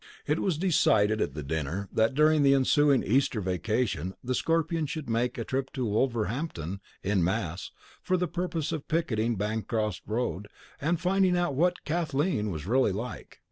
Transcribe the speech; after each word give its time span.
It 0.25 0.39
was 0.39 0.57
decided 0.57 1.21
at 1.21 1.35
the 1.35 1.43
dinner 1.43 1.87
that 1.93 2.15
during 2.15 2.41
the 2.41 2.55
ensuing 2.55 3.03
Easter 3.03 3.39
vacation 3.39 4.15
the 4.23 4.33
Scorpions 4.33 4.89
should 4.89 5.07
make 5.07 5.37
a 5.37 5.43
trip 5.43 5.71
to 5.73 5.85
Wolverhampton, 5.85 6.81
en 7.03 7.23
masse, 7.23 7.69
for 8.01 8.17
the 8.17 8.27
purpose 8.27 8.71
of 8.71 8.87
picketing 8.87 9.35
Bancroft 9.35 10.01
Road 10.07 10.47
and 10.81 10.99
finding 10.99 11.37
out 11.37 11.53
what 11.53 11.85
Kathleen 11.85 12.49
was 12.49 12.65
really 12.65 12.91
like. 12.91 13.37